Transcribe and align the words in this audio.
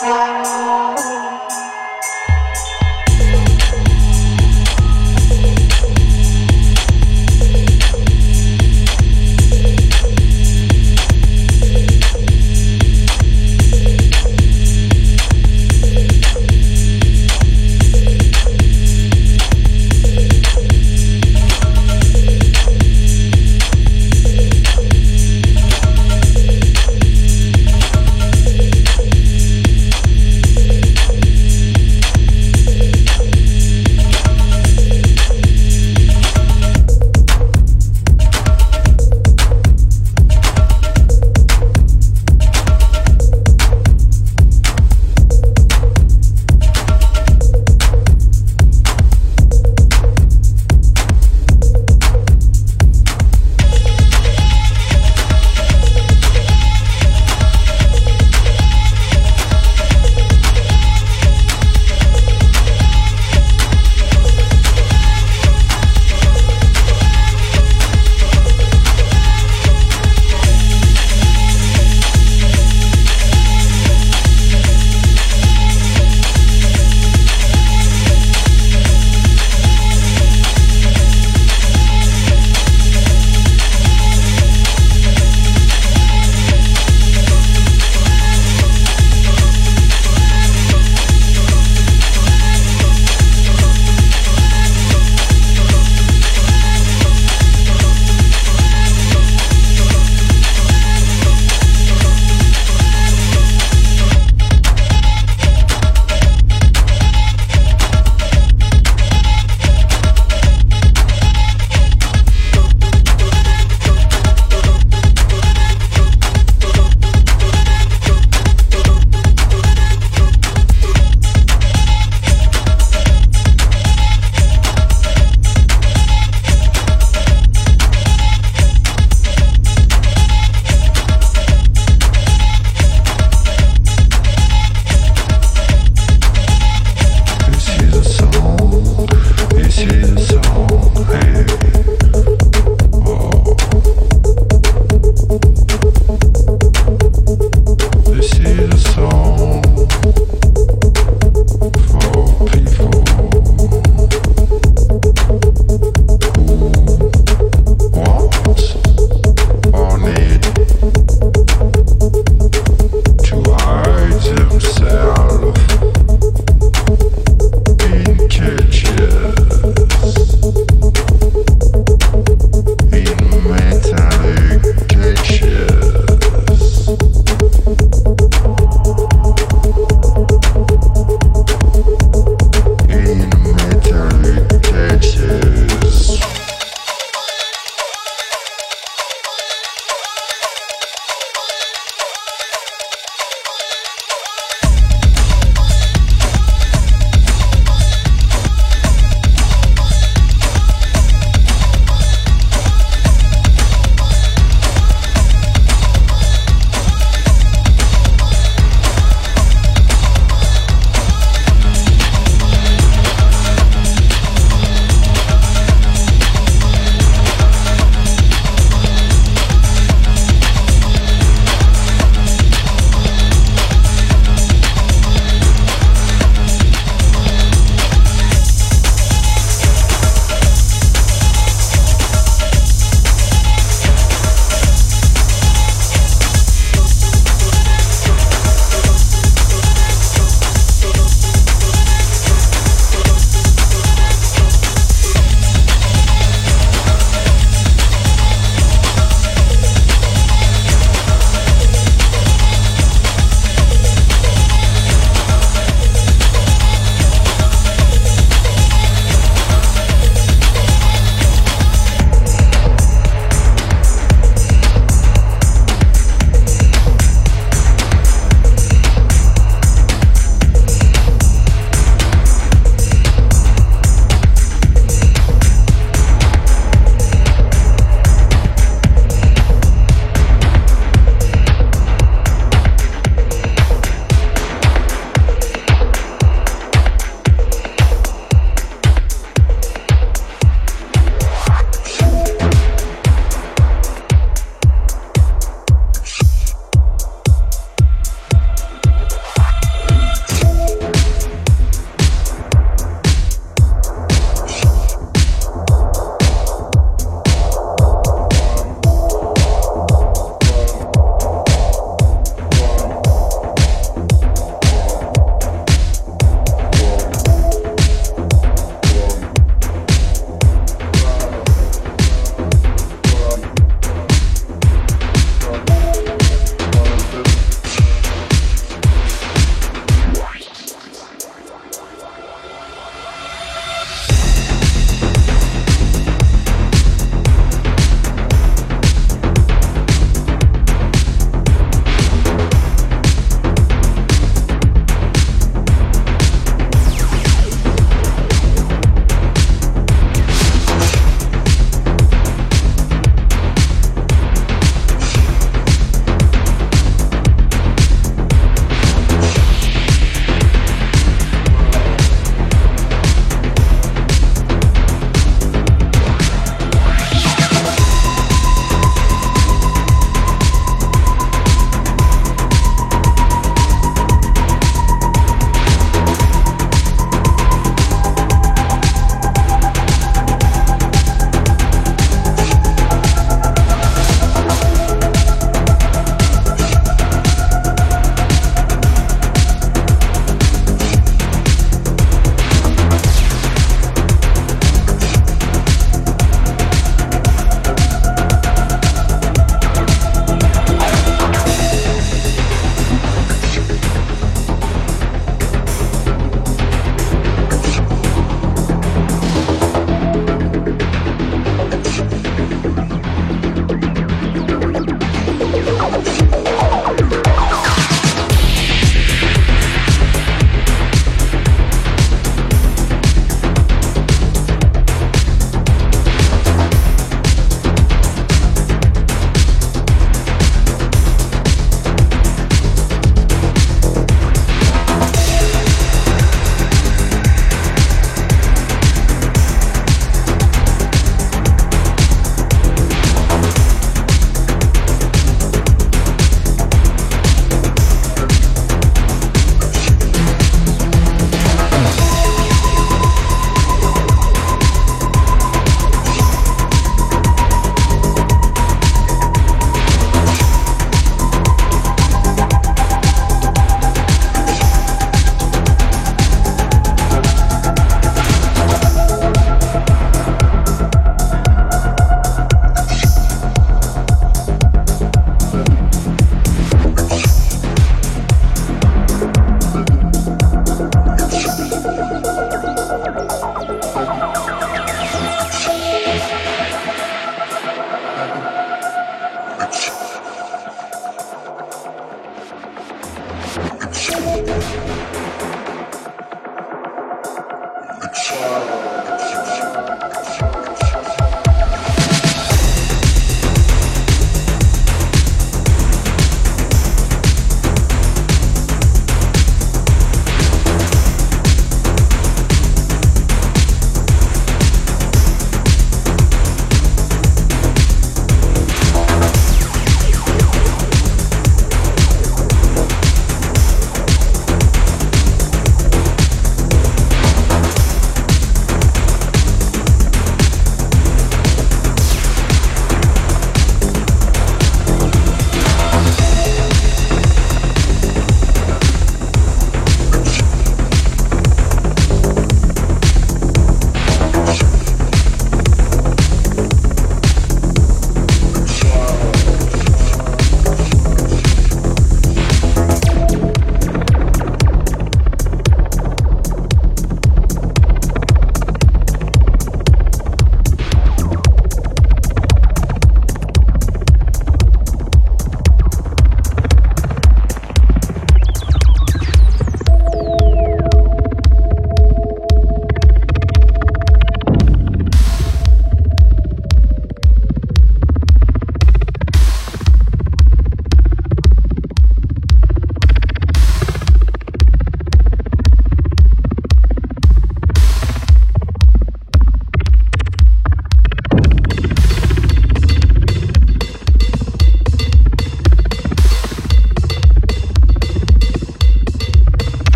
passar. 0.00 0.39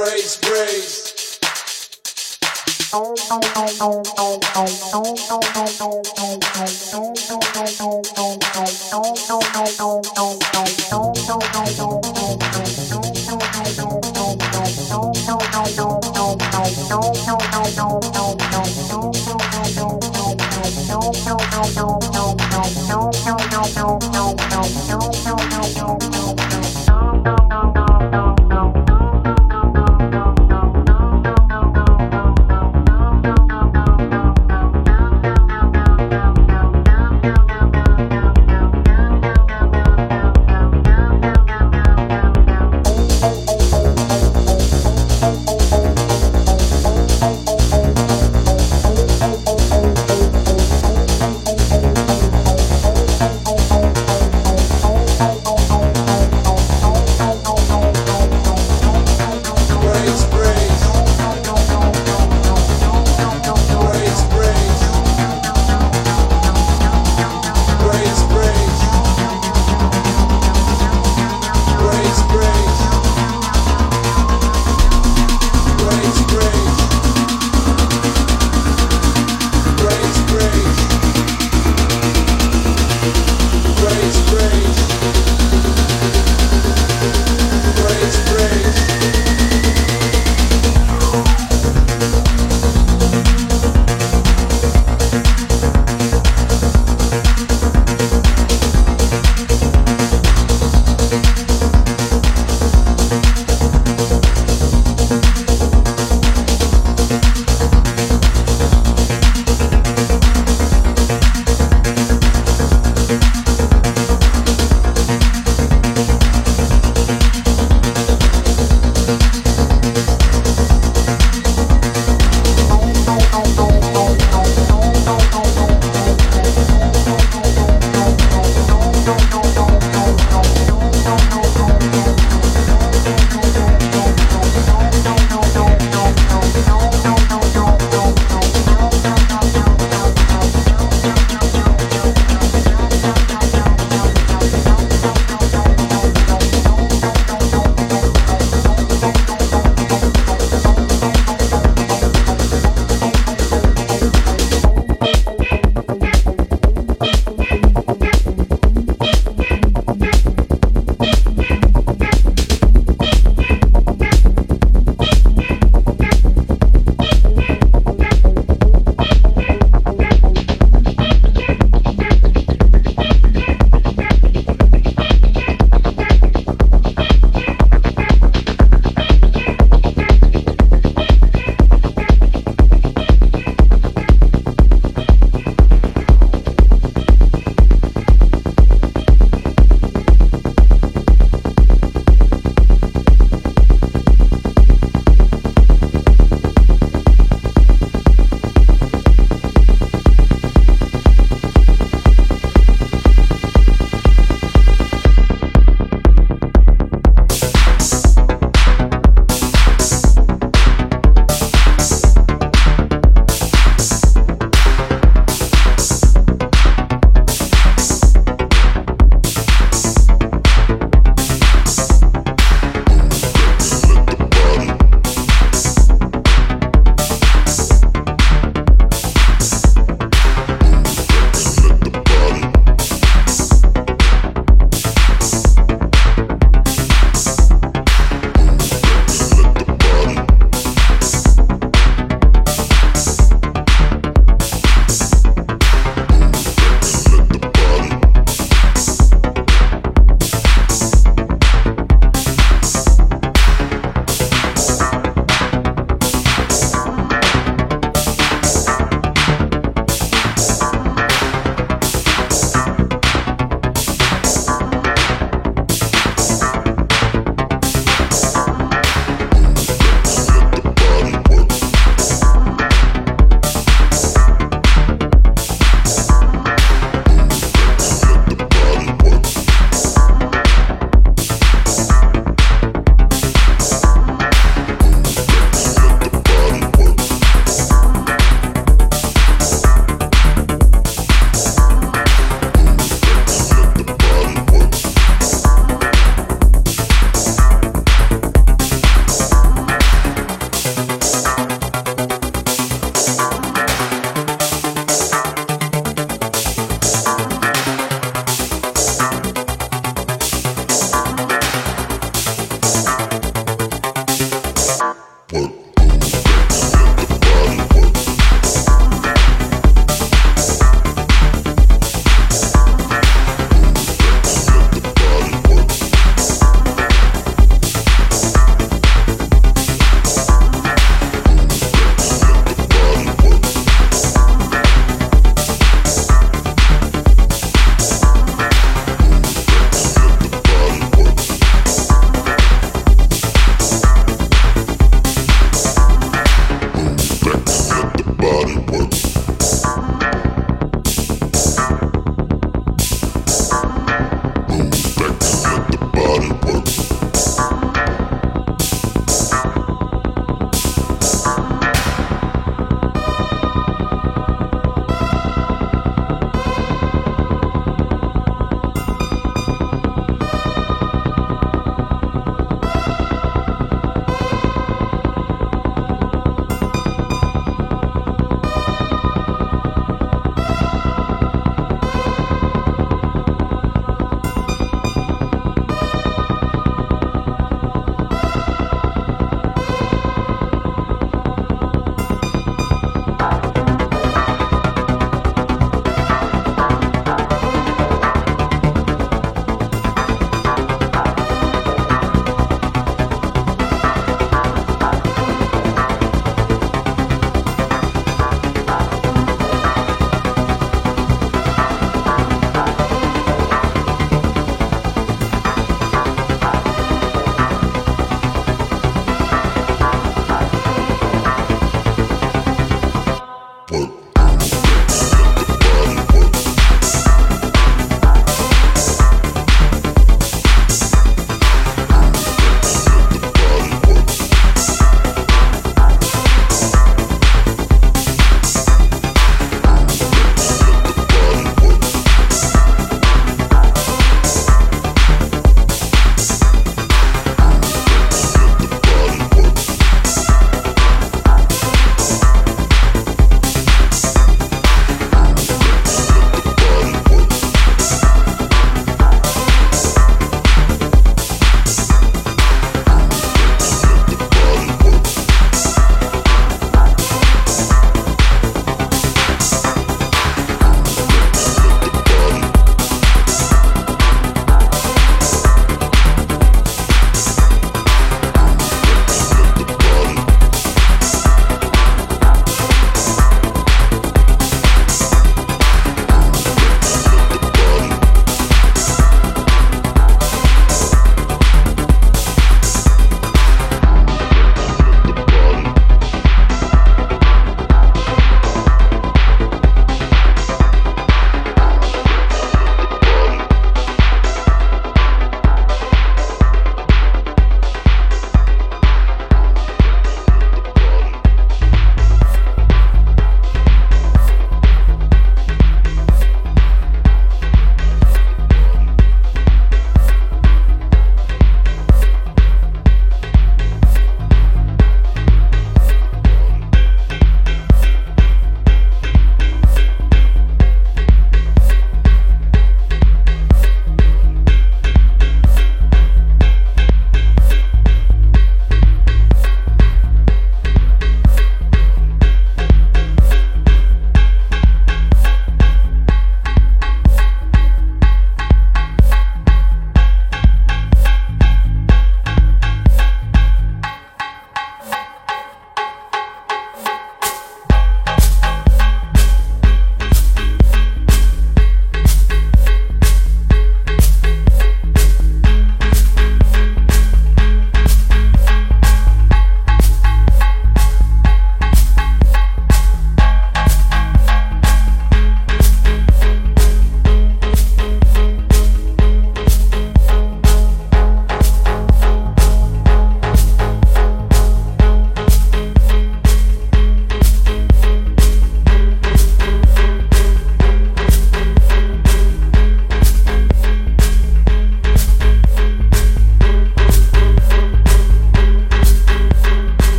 praise, 0.00 0.36
praise. 0.38 1.10